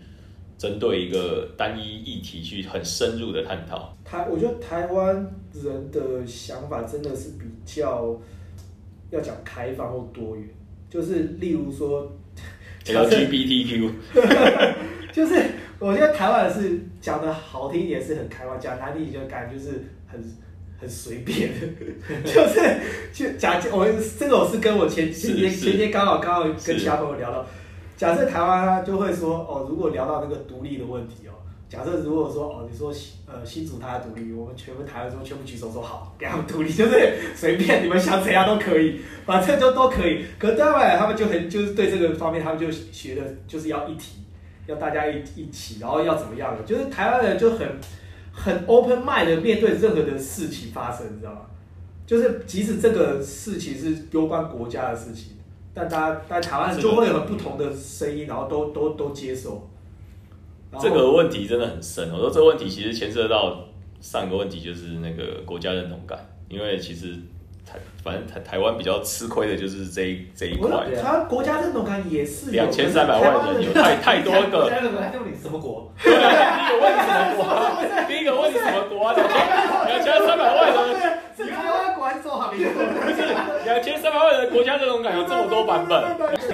[0.57, 3.95] 针对一个单一议题去很深入的探讨。
[4.03, 5.15] 台，我觉得台湾
[5.53, 8.19] 人的想法真的是比较
[9.09, 10.47] 要讲开放或多元，
[10.89, 12.11] 就是例如说。
[12.83, 13.91] LGBTQ，
[15.13, 15.39] 就是
[15.77, 20.19] 我觉得台湾是讲的好听一点是很开放，讲难听一点就感觉就是很
[20.81, 21.51] 很随便，
[22.25, 22.79] 就是
[23.13, 23.87] 就假我
[24.19, 27.45] 这个我是跟我前前天前天刚好刚好跟其他朋友聊到，
[27.95, 31.31] 假设台湾就会说哦，如果聊到那个独立的问题哦。
[31.69, 40.25] 假设如果说哦，你说新呃新竹他独立，我们全部台湾说全部举手说好，给他们独立， 就是随便你们想怎样都可以，反正就都可以。
[40.37, 44.17] 可是当然他们就很就是对这个方面，他们就学的就是要一体，
[44.67, 47.65] 要大家一一起，然后要怎么样的，就是台湾人就很
[48.31, 51.41] 很 open mind 的面对任何的事情发生，你知道吗？
[52.05, 55.37] 就是即使这个事情是攸关国家的事情，
[55.73, 59.69] 但大家在台湾就会有不同的声音，然后都都都接受。
[60.79, 62.11] 这个问题真的很深。
[62.11, 63.65] 我说这个问题其实牵涉到
[63.99, 66.19] 上一个问题，就是那个国家认同感。
[66.49, 67.15] 因为其实
[67.71, 70.69] 台反正台台湾比较吃亏的就是这一这一块。
[71.01, 74.69] 他国家认同感也是 两千三百万人，有太太多个。
[75.41, 75.91] 什么国？
[76.03, 76.25] 第一个
[76.81, 77.45] 问你什么国？
[78.07, 79.13] 第一个问你什么国？
[79.13, 79.37] 两千
[79.87, 80.77] 两千三百万人。
[81.37, 83.10] 是台湾管走好，不是
[83.71, 86.03] 两千三百万人国家这种感有这么多版本，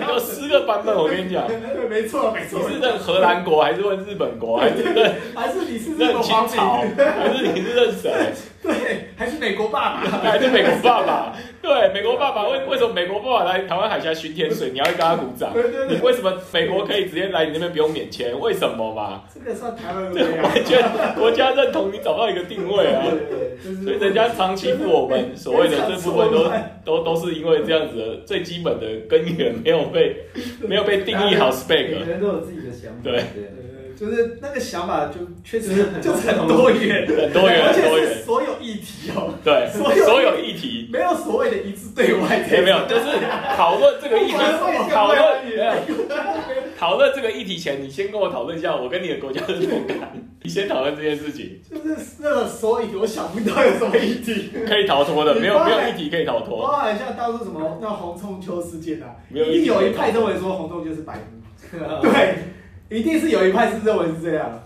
[0.08, 1.48] 有十个版本，我跟你讲。
[1.48, 1.58] 对，
[1.90, 2.60] 没错，没错。
[2.70, 8.12] 你是认荷兰国，还是问日本国，还是认还是你是日认清朝，还是你是认谁？
[8.62, 10.02] 对，还是美国爸爸？
[10.30, 11.34] 还是美国爸爸？
[11.62, 15.52] 对，美国爸爸为为什么美国爸爸来台湾海峡巡天水，你要跟他鼓掌？
[15.54, 18.38] 对 对对，你为什么美国可以直接来你那边不用免签？
[18.40, 19.24] 为什么嘛？
[19.34, 20.82] 这个算台湾这个完全
[21.16, 23.04] 国家认同，你找不到一个定位啊。
[23.04, 26.52] 对对，就是所以人家长欺负我们所谓的这部分都
[26.86, 30.16] 都都是因为这样子的最基本的根源没有被
[30.62, 32.00] 没有被定义好 spec。
[32.00, 33.00] 个人都有自己的想法。
[33.04, 33.57] 对对，呃，
[34.00, 35.70] 就是那个想法就确实
[36.02, 37.66] 就是很多元，很多元。
[37.66, 37.82] 而且
[38.16, 40.90] 是所有议题哦，对，所有所有议题。
[40.92, 43.06] 没有所谓的一致对外这没有没有，就是
[43.58, 44.34] 讨论这个议题，
[44.94, 45.18] 讨论
[46.78, 49.98] 讨论这个议题前，你先跟我讨论一下我跟你的国家认同感，
[50.44, 54.52] 你先讨论这件事情，就是那个所有议题，我想不到有什么议题。
[54.68, 61.42] 可以逃脱的，没有没有议题可以逃包脱，含像当初什么那红中秋事件啊，有一定有一派认为说红中就是白目，
[62.02, 62.38] 对，
[62.90, 64.64] 一定是有一派是认为是这样。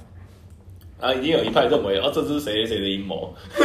[0.99, 3.33] 啊，已经有一派认为哦，这是谁谁谁的阴谋，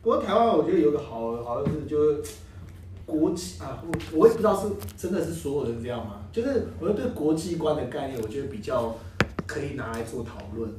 [0.00, 2.22] 不过台湾我觉得有个好好像是，就是
[3.04, 6.22] 国际啊，我我也不知道是真的是所有人这样吗？
[6.32, 8.96] 就是我觉得对国际观的概念，我觉得比较
[9.46, 10.70] 可以拿来做讨论。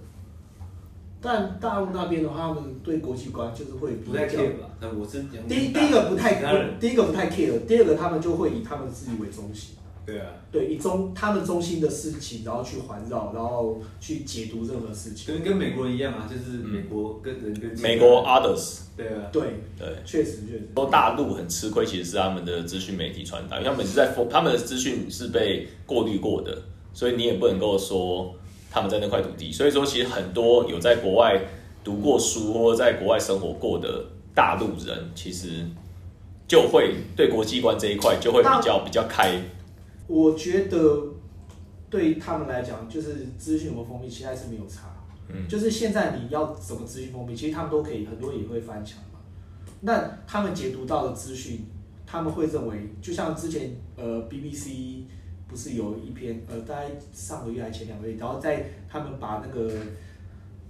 [1.22, 4.70] 但大陆那边的话，他们对国际观就是会不太较 care 吧？
[4.80, 6.42] 那我是讲第一第一个不太
[6.80, 15.36] 第一个不太 care，第二个他们就会以他们自己为中心，对啊，对，以中他们中心的事情，然后去环绕，然后去解读任何事情。
[15.36, 19.42] 跟跟美国人一样啊，就是美国跟人跟美国 others，对啊，对，
[19.78, 19.88] 对。
[20.04, 20.70] 确实确实。
[20.76, 26.58] 说大陆很吃亏，其实是他们的资讯媒体传达，因为他们是在，他们的资讯是被过滤过的，
[26.92, 28.34] 所以你也不能够说
[28.72, 29.52] 他们在那块土地。
[29.52, 31.40] 所以说，其实很多有在国外
[31.84, 35.64] 读过书或者在国外生活过的大陆人，其实
[36.48, 39.40] 就会对国际观这一块就会比较比较开。
[40.10, 41.04] 我觉得
[41.90, 44.90] 对他们来讲，就是资讯和封闭其实还是没有差。
[45.32, 49.20] 嗯就是现在你要怎么资讯封闭，其实他们都可以，很多也会翻墙嘛。
[49.82, 51.62] 那他们解读到的资讯，
[52.08, 55.04] 他们会认为，就像之前呃 BBC
[55.48, 59.72] 不是有一篇呃，大概上个月还前两个月，然后在他们把那个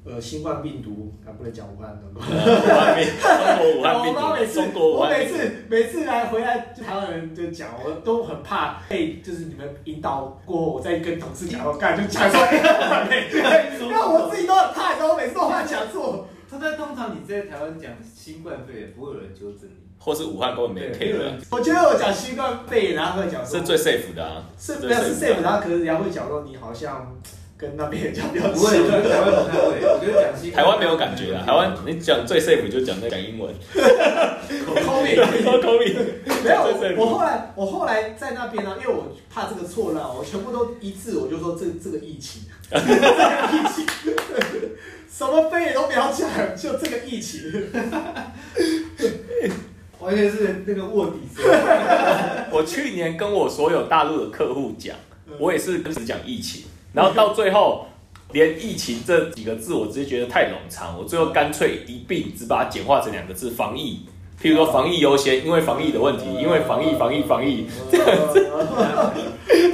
[0.06, 2.08] 呃新冠病毒啊，不能讲武汉的。
[2.16, 12.40] 武汉病，中国武汉病毒，我妈每次中国武我每次每次来回来，台湾人就讲，我都很怕被就是你们引导过后，我再跟同事讲，我干就讲错，
[13.92, 16.28] 那我自己都很怕，然后我每次都怕讲错。
[16.50, 19.76] 他在通常你在台湾讲新冠肺炎，不会有人纠正你。
[20.00, 27.16] 或是武汉根本没人对 care 啊，我觉得我讲新冠肺炎，然后会讲说是最 safe 的啊，是最没有是 safe，的然后可是人家会讲说你好像
[27.60, 29.84] 跟那边人家比较不会，我觉得台湾不太会。
[29.84, 33.54] 我觉得讲新台湾没有感觉啊，台湾你讲最 safe 就讲那讲英文。
[34.48, 35.96] COVID，COVID
[36.42, 42.96] 没有我后来我后来在那边呢、因为我怕这个错乱，我全部都一致，我就说这这个疫情，这个
[43.52, 43.86] 疫情，
[45.12, 47.42] 什么非也都不要讲，就这个疫情。
[50.00, 51.20] 完全是那个卧底。
[52.52, 54.96] 我去年跟我所有大陆的客户讲，
[55.38, 57.86] 我也是跟只讲疫情，然后到最后
[58.32, 64.00] 连疫情这几个字我直接觉得太冗长，我最后干脆一并只把它简化成两个字：防疫。
[64.42, 68.50] 譬如说防疫优先，因为防疫的问题，因为防疫防疫防疫，这样子，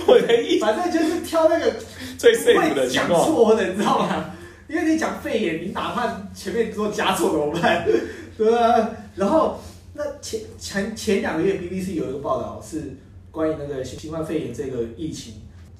[0.07, 1.71] 我的意反正就是挑那个
[2.17, 3.27] 最不 safe 的会讲情况。
[3.27, 4.31] 错的，你知道吗？
[4.67, 7.85] 因为你讲肺炎，你哪怕前面说加错怎么办？
[8.35, 8.89] 对啊。
[9.13, 9.59] 然后
[9.93, 12.97] 那前前前两个月 BBC 有一个报道是
[13.29, 15.35] 关于那个新新冠肺炎这个疫情，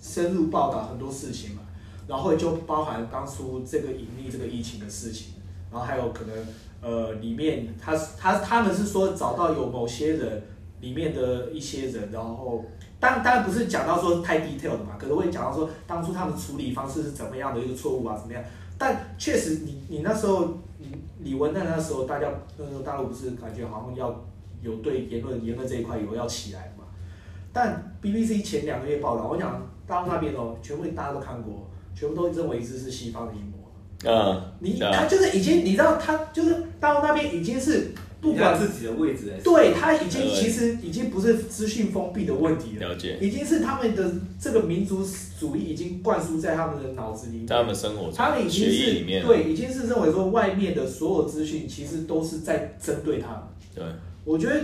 [0.06, 1.64] 深入报道很多事情嘛，
[2.08, 5.34] 然后就包含当初这个隐匿这个疫情的事情，
[5.72, 6.36] 然后还有可能
[6.82, 10.44] 呃里面他他他们是说找到有某些人
[10.80, 12.64] 里面的一些人，然后
[13.00, 18.44] 当当然不是讲到说太 detail 的嘛，可能会讲到说当初他们处理方式是怎么样的一个错误啊，怎么样？
[18.78, 20.88] 但确实你，你那时候，你
[21.20, 24.24] 李文那那时候，大家那时候大陆不是感觉好像要
[24.62, 26.84] 有对言论言论这一块有要起来嘛？
[27.54, 33.54] 但 BBC 前两个月报道，我想大陆那边哦，全部大家都看过，全部都认为这是西方的阴谋。
[34.04, 45.06] 嗯，你他就是已经，你知道他就是大陆那边已经是不不管管自己的位置对他已经其实已经不是资讯封闭的问题了，了解，已经是他们的这个民族
[45.40, 47.48] 主义已经灌输在他们的脑子里面。
[47.48, 53.44] 在他们生活他们已经是对，已经是认为说外面的所有资讯其实都是在针对他们。
[53.74, 53.84] 对，
[54.24, 54.60] 我觉得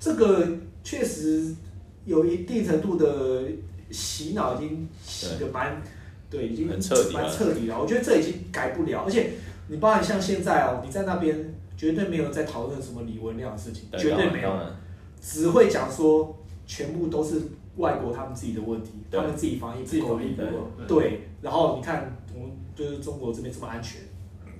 [0.00, 0.48] 这个
[0.82, 1.54] 确实
[2.04, 3.44] 有一定程度的
[3.92, 5.82] 洗脑，已经洗的蛮，
[6.30, 7.80] 对，已经很彻底了蛮彻底了。
[7.80, 9.32] 我觉得这已经改不了，而且
[9.68, 14.50] 你包含像现在哦，你在那边绝对没有在讨论什么李文亮的事情，对绝对没有
[15.20, 17.42] 只会讲说全部都是
[17.76, 24.00] 外国他们自己的问题，他们自己防疫自己防疫不够，对，然后你看我们就是中国这边这么安全，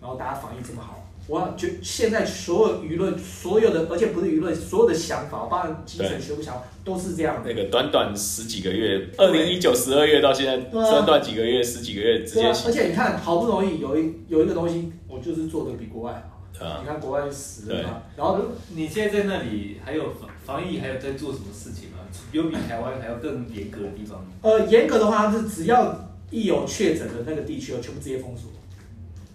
[0.00, 1.01] 然后大家防疫这么好。
[1.28, 7.52] 我觉现在所有舆论，所有的，而且不是舆论，所有的想法，包含基层对全部想法都是这样的。
[7.52, 16.28] 那个短短十几个月，二零一九十二月到现在，短短几个月，十几个月直对啊，接而且你看，好不容易有一有一个东西，我就是做的比国外好。
[16.28, 18.38] 啊你看国外就死了嘛，然后
[18.74, 21.98] 你现在在那里还有防防疫，还有在做什么事情吗？
[22.30, 24.26] 有比台湾还要更严格的地方吗？
[24.42, 28.50] 呃，严格的话是只要一有确诊的那个地区，全部直接封锁。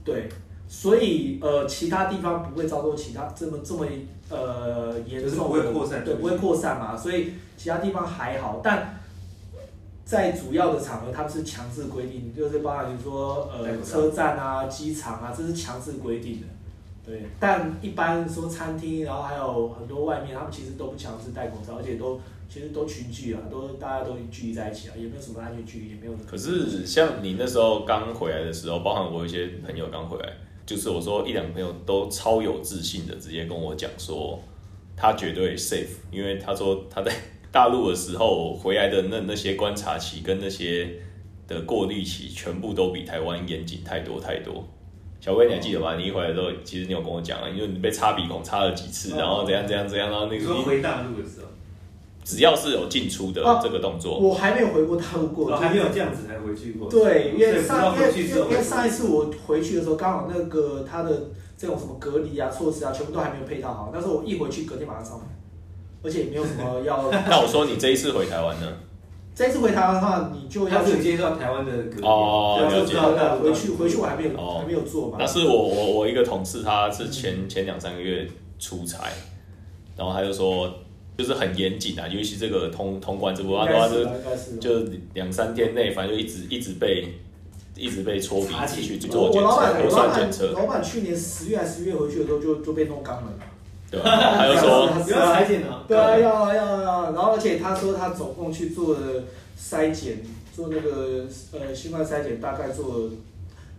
[0.05, 0.29] 对，
[0.67, 3.85] 所以呃，其他地方不会遭受其他这么这么
[4.29, 8.93] 呃严就是重的，不会扩散对，不会扩散嘛，所以其他地方还好，但。
[10.07, 16.47] 在主要的场合，他们是强制规定，就是包含你说呃车站啊、机场啊，这是强制规定的。
[17.05, 26.13] 对，但一般说餐厅，然后还有很多外面，他们其实都不强制戴口罩，而且都其实都群聚啊，都大家都聚集在一起啊，也没有什么安全距离，也没有。
[26.25, 30.31] 可是像你那时候刚回来的时候，包含我一些朋友刚回来，
[30.67, 34.39] 就是我说一两个朋友都超有自信的，直接跟我讲说
[34.95, 37.11] 他绝对 safe，因为他说他在
[37.51, 40.87] 大陆的时候回来的那那些观察期跟那些
[41.47, 44.67] 的过滤期，全部都比台湾严谨太多太多。
[45.19, 45.95] 小薇，你还记得吗？
[45.95, 51.47] 你一回来的时候，其实你有跟我讲啊，因为你被插鼻孔插了几次，哦然后怎样怎样怎样，然后那个你说回大陆的时候，
[52.27, 56.89] 只要是有进出的哦这个动作，我还没有回过大陆过，我哦还没有这样子才回去过。
[56.89, 63.89] 对，因为上因为因为上一次我回去的时候，刚好那个他的这种什么隔离啊、措施啊，全部都还没有配套好。
[63.93, 65.27] 但是我一回去，隔天马上上班，
[66.03, 67.09] 而且也没有什么要。
[67.29, 68.67] 那我说你这一次回台湾呢？
[69.33, 73.39] 这一次回台湾的话，你就要去接受台湾的隔离哦对就知道就知道的。
[73.39, 75.17] 回去回去我还没有哦还没有做嘛。
[75.19, 78.27] 那是我我我一个同事，他是前前两三个月
[78.59, 79.03] 出差，
[79.95, 80.67] 然后他就说
[81.17, 87.13] 就是很严谨啊，尤其这个通通关这部分，他说应该是就就两三天内，反正就一直一直被
[87.75, 93.39] 一直被戳鼻子去做检测，我老板，核我老板，酸检测，老板去年十月还是十月回去的时候就就被弄肛门了。
[93.89, 94.35] 对吧？
[94.35, 95.85] 他就说不要裁剪了。
[95.87, 97.11] 对啊， 要啊要啊要啊。
[97.15, 99.23] 然后而且他说他总共去做了
[99.57, 100.17] 筛检，
[100.53, 103.11] 做那个呃新冠筛检，大概做了，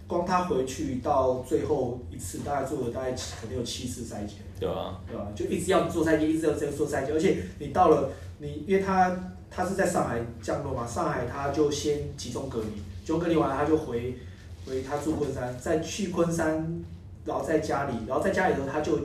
[0.06, 5.00] 光他回去到最后一次，大概做了大概七可能有七次筛检，对啊？
[5.06, 5.26] 对吧？
[5.34, 9.16] 就一直要做赛季，一直要这样做赛季，而且你到了你，因为他
[9.50, 14.18] 他是在上海降落嘛，上海他就先集中隔离，集中隔离完了他就回
[14.66, 16.82] 回他住昆山，再去昆山，
[17.24, 18.98] 然后在家里，然后在家里的时候他就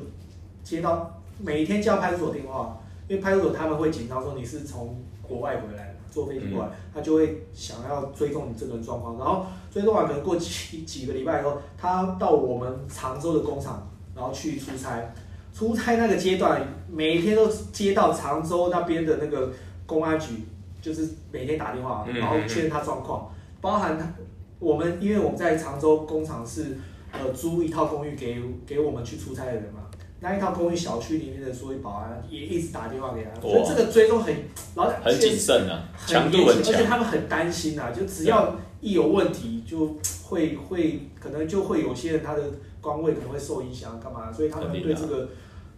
[0.64, 15.14] 接到每天接到派出所电话，因为派出所他们会紧张说你是从国外回来的，坐飞机过来，他就会想要追踪你这个人状况，然后追踪完可能过几几个礼拜以后，他到我们常州的工厂，然后去出差，
[15.54, 16.62] 出差那个阶段，
[16.92, 19.52] 每天都接到常州那边的那个
[19.86, 20.46] 公安局，
[20.82, 24.12] 就是每天打电话，嗯然后确认他状况，包含他
[24.60, 26.78] 我们，因为我们在常州工厂是
[27.12, 29.82] 呃租一套公寓给给我们去出差的人嘛。
[30.20, 34.34] 那一套公寓小区里面的所有保安也一直打电话给他，所以这个追踪很，
[34.74, 36.86] 然后很谨慎啊，很强度严谨而且。
[36.86, 42.42] 他们很担心啊，就只要一有问题，就会会可能就会有些人他的
[42.80, 44.32] 官位可能会受影响，干嘛？
[44.32, 45.28] 所以他们对这个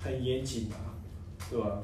[0.06, 0.94] 很严谨啊，
[1.50, 1.80] 对吧？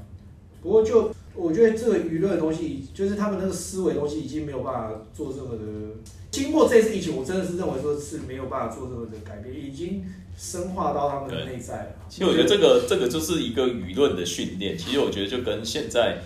[0.62, 5.64] 不过就我觉得这个舆论的东西，就是他们那个思维东西已经没有办法做任何的。
[6.30, 10.06] 经过这次疫情，我真的是认为说是没有办法做任何的改变，已经
[10.38, 11.96] 深化到他们的内在了。
[12.08, 14.78] 其实我觉得这个这个就是一个舆论的训练。
[14.78, 16.20] 其实我觉得就跟现在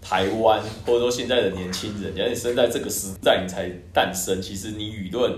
[0.00, 5.30] 台湾或者说现在的年轻人，假如你生在这个时代你才诞生，其实你舆论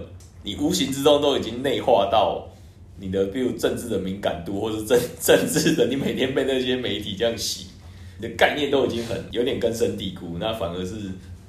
[0.42, 2.48] 你无形之中都已经内化到
[3.00, 7.68] 你的，比如政治的敏感度，或者是政 政治的，你每天被那些媒体这样洗，
[8.18, 10.96] 你的概念都已经很有点根深蒂固，那反而是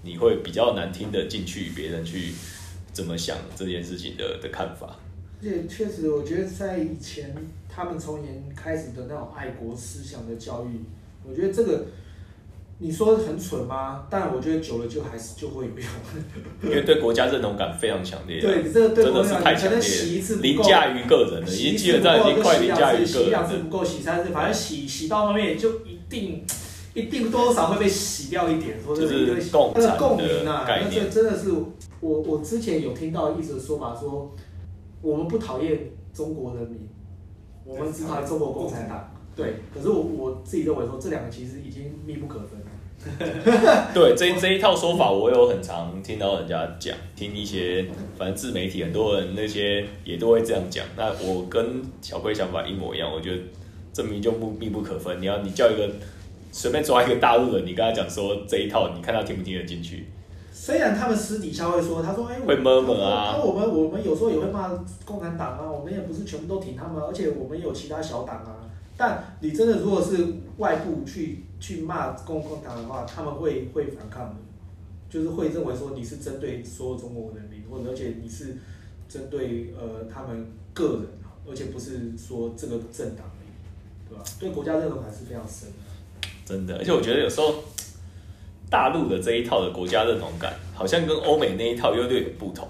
[0.02, 2.32] 你会比较难听得进去别人去
[2.94, 4.98] 怎么想这件事情的的看法。
[5.42, 7.36] 而且确实，我觉得在以前
[7.68, 10.80] 他们从年开始的那种爱国思想的教育，
[11.28, 11.86] 我觉得这个
[12.84, 14.08] 你说很蠢吗？
[14.10, 15.88] 但我觉得久了就还是就会有用。
[16.64, 23.38] 因为对国家认同感非常强烈啊，对，这个对真的我来讲，可是太强烈能洗一，次不够，凌驾于个人了，已洗一经基本上已经快凌驾于洗个人了。
[23.38, 26.44] 两次不够，洗三次，反正洗洗到后面就一定
[26.96, 31.52] 一定多少会被洗掉一点，说就是共产那个共鸣啊，那这真的是
[32.00, 34.34] 我我之前有听到一直说法说，
[35.04, 36.90] 我们不讨厌中国人民，
[37.64, 39.08] 我们只讨厌中国共产党。
[39.34, 42.66] 对，可是我我自己认为说，这两个其实已经密不可分了。
[43.94, 47.86] 对这这一套说法，我有很常听到人家讲，听一些
[48.18, 50.86] 反正自媒体很多人那些也都会这样讲。
[50.96, 53.42] 那我跟小龟想法一模一样，我觉得
[53.92, 55.20] 证明明就不密不可分。
[55.20, 55.90] 你要你叫一个
[56.52, 60.08] 随便抓一个大陆人，你跟他讲说这一套，你看他听不听得进去？
[60.54, 64.70] 虽然他们私底下会说，他说：“哎、我会 murmur 啊那我们我们有时候也会骂
[65.06, 68.61] 共产党啊，我们也不是全部都挺他们，而且我们有其他小党啊。
[69.02, 70.16] 但你真的如果是
[70.58, 74.36] 外部去去骂共共党的话，他们会会反抗的，
[75.10, 78.58] 就是会认为说你是针对所有中国人民，或者而且你是
[79.10, 81.08] 针对呃他们个人，
[81.50, 83.26] 而且不是说这个政党，
[84.08, 84.24] 对吧？
[84.40, 86.28] 对国家认同还是非常深的。
[86.46, 87.56] 真的，而且我觉得有时候
[88.70, 92.70] 大陆的这一套的国家认同感，好像跟欧美那一套又略有不同。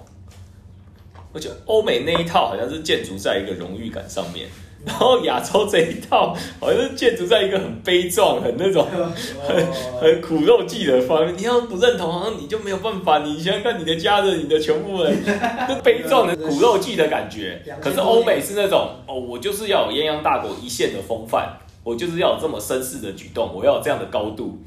[1.33, 4.47] 而且欧美那一套好像是建筑在一个荣誉感上面，
[4.85, 8.85] 然后亚洲这一套好像是建筑在一个很悲壮、很那种
[9.47, 9.65] 很
[9.99, 11.37] 很苦肉计的方面。
[11.37, 13.19] 你要不认同，好像你就没有办法。
[13.19, 15.15] 你想想看，你的家人、你的全部人，
[15.69, 17.61] 就悲壮的苦肉计的感觉。
[17.79, 24.57] 可是欧美是那种哦，我就是要有泱泱大国一线的风范，我就是要有这么绅士的举动，我要有这样的高度，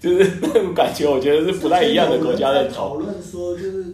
[0.00, 2.94] 就是那种感觉，我觉得是不太一样的国家认在讨。
[2.94, 3.84] 论说，就是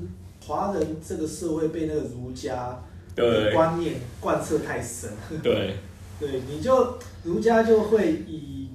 [0.46, 2.80] 华人这个社会被那个儒家
[3.16, 5.10] 对观念贯彻太深，
[5.42, 5.74] 对
[6.20, 8.68] 对，你就儒家就会以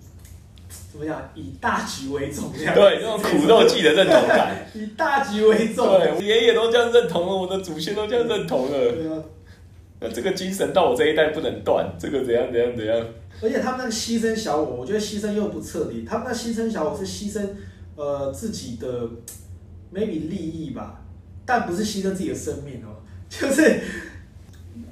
[0.91, 2.75] 怎么讲，以大局为重这样。
[2.75, 4.67] 对，那种苦肉计的认同感。
[4.75, 5.87] 以大局为重。
[5.87, 8.91] 对，我爷爷都这样认同了，我的祖先都这样认同了。
[8.91, 9.23] 对啊，
[10.01, 13.07] 那这个精神到我这一代不能断，这个怎样怎样怎样。
[13.41, 16.05] 而且他们那个牺牲小我，我觉得牺牲又不彻底。
[16.07, 17.41] 他们那牺牲小我是牺牲
[17.95, 18.87] 呃自己的
[19.93, 21.01] maybe 利益吧，
[21.45, 23.81] 但不是牺牲自己的生命哦，就是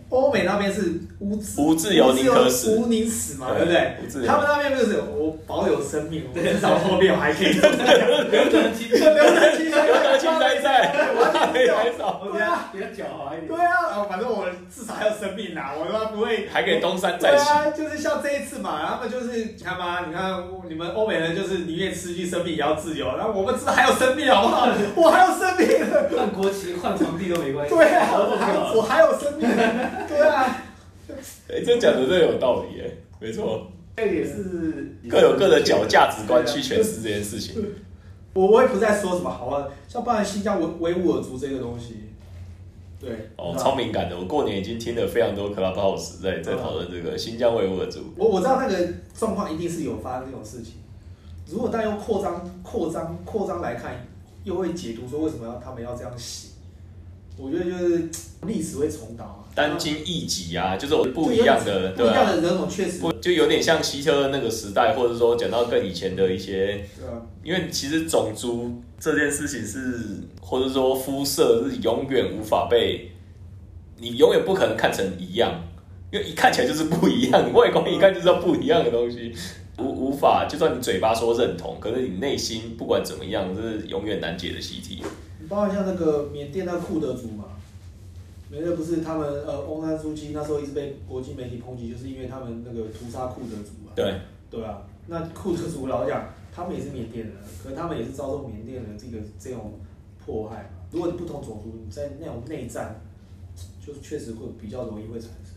[0.09, 2.75] 欧美那边是无自无自由宁可死。
[2.75, 3.71] 无宁死嘛，对对不
[4.19, 4.27] 对？
[4.27, 9.68] 他们那边就是我保有生命，我至少后面我还可以留留得清楚，得青山刘德清
[10.37, 13.47] 在在，我要还还少，对啊，比较狡猾一点。
[13.47, 17.49] 对啊，然后反正我至少还有生命啊，我他妈不会还可以东山对再起。
[17.49, 24.67] 啊，就是像这一次嘛，他们就是你看嘛，你看你们欧美人就是宁愿失去生命也要自由，然后我们至少还有生命好不好？
[24.95, 25.67] 我还有生命，
[26.17, 27.73] 换国旗、换皇帝都没关系。
[27.73, 29.49] 对啊，我还我还有生命，
[30.07, 30.57] 对啊，
[31.49, 37.55] 哎，这讲的真有道理哎，没错，这也是各有各的角价值观去诠释这件事情。
[38.33, 41.95] 我我也不再说什么好啊，像包含新疆维维吾尔族这个东西，
[42.99, 48.01] 对，哦，超敏感的，我过年已经听了非常多 Clubhouse 在在讨论这个新疆维吾尔族。
[48.15, 50.75] 我我知道那个状况一定是有发生这种事情。
[51.47, 54.05] 如果但用扩张、扩张、扩张来看，
[54.43, 56.48] 又会解读说为什么要他们要这样写？
[57.41, 58.09] 我觉得就是
[58.45, 73.09] 历史会重蹈啊，单亲异己啊，就是我不一样的，不一样的人种确实，不就有点像希特勒那个时代，或者说讲到更以前的一些，对啊，因为其实种族这件事情是，或者说肤色是永远无法被，
[73.97, 75.63] 你永远不可能看成一样，
[76.11, 79.33] 因为一看起来就是不一样，你外观一看就知道不一样的东西，
[79.77, 85.01] 无无法，就算你嘴巴说认同，可是你内心不管怎么样，这是永远难解的习题。
[85.49, 87.45] 你包括像那个缅甸那个库德族嘛，
[88.51, 94.13] 缅甸不是他们呃翁山书记那时候一直被国际媒体抨击，就是因为他们那个屠杀库德族嘛，对，
[94.51, 99.79] 对啊，那库德族老实讲，他们也是缅甸人，可是他们也是遭受缅甸人这个这种
[100.23, 100.69] 迫害嘛。
[100.91, 103.01] 如果你不同种族，你在那种内战，
[103.83, 105.55] 就是确实会比较容易会产生。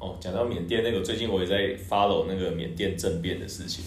[0.00, 3.84] 哦，讲到缅甸那个，最近我也在 follow 那个缅甸政变的事情。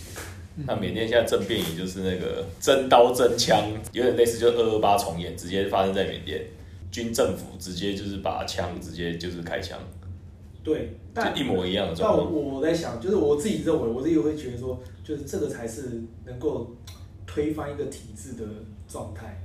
[0.66, 6.42] 那缅甸现在政变，也就是那个真刀真枪，有点类似，就二二八重演，直接发生在缅甸，
[6.92, 9.78] 军政府直接就是把枪直接就是开枪，
[10.64, 12.34] 对，但就一模一样的状况。
[12.34, 16.76] 我在想，就是我自己认为，我自己会觉得说，就是这个才是能够
[17.28, 18.44] 推翻一个体制的
[18.92, 19.44] 状态。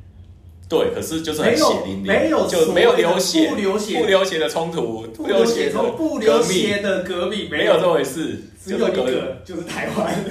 [0.66, 10.24] 对，可是就是很血淋淋，没有就没有流血，不流血不流血的冲突，不流血的从不流革命血的革命没有这回事，只有一个，就是台湾。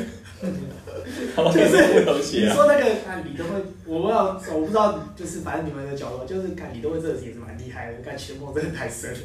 [1.35, 2.49] 他们就是也是不流血啊。
[2.49, 3.53] 你说那个看李登辉，
[3.85, 9.17] 我不知道，我不知道，就是反正你们的角度，就是看李登辉这个也是蛮厉害的，看全梦真的太深了。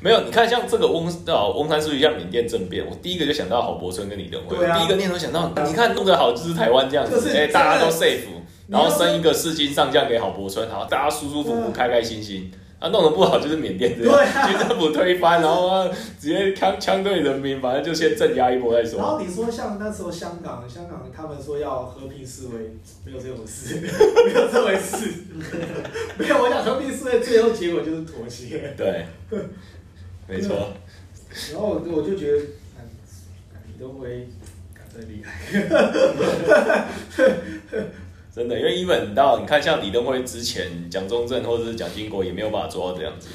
[0.00, 8.20] 没有，你看像这个翁啊翁山书记像缅甸政变，我第一个就想到郝柏村跟李登辉，对啊第一个念头想到，你看弄得好就是台湾这样子，就是哎、大家都 safe，
[8.68, 12.50] 然后升一个世金上将给郝柏村，好，大家舒舒服服、嗯开开心心。
[12.82, 19.06] 啊，弄得不好就是缅甸这样，对啊军政府推翻，然后啊直接枪枪对人民，反正就先镇压一波再说然。
[19.06, 22.74] 后你说像那时候香港，香港他们说要和平示威，
[23.04, 23.76] 没有这种事，
[24.26, 25.06] 没有这回事，
[26.18, 26.42] 没有。
[26.42, 28.74] 我想和平示威最后结果就是妥协。
[28.76, 29.06] 对，
[30.26, 30.72] 没错，
[31.52, 32.38] 然后我我就觉得，
[32.74, 32.84] 看
[33.52, 34.28] 看李登辉，
[34.74, 35.30] 看真厉害。
[38.34, 43.28] 真的，因为一本到你看，像李登辉之前，蒋中正或者是蒋经国也没有办法做到这样子，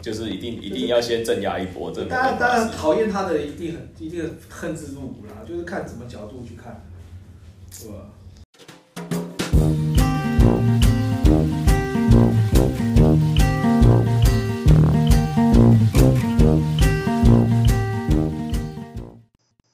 [0.00, 6.82] 就是一定一定要先镇压一波，这没当然，当然讨厌他的一定很一定恨之入骨啦，就是看什么角度去看。
[7.70, 7.94] 是吧？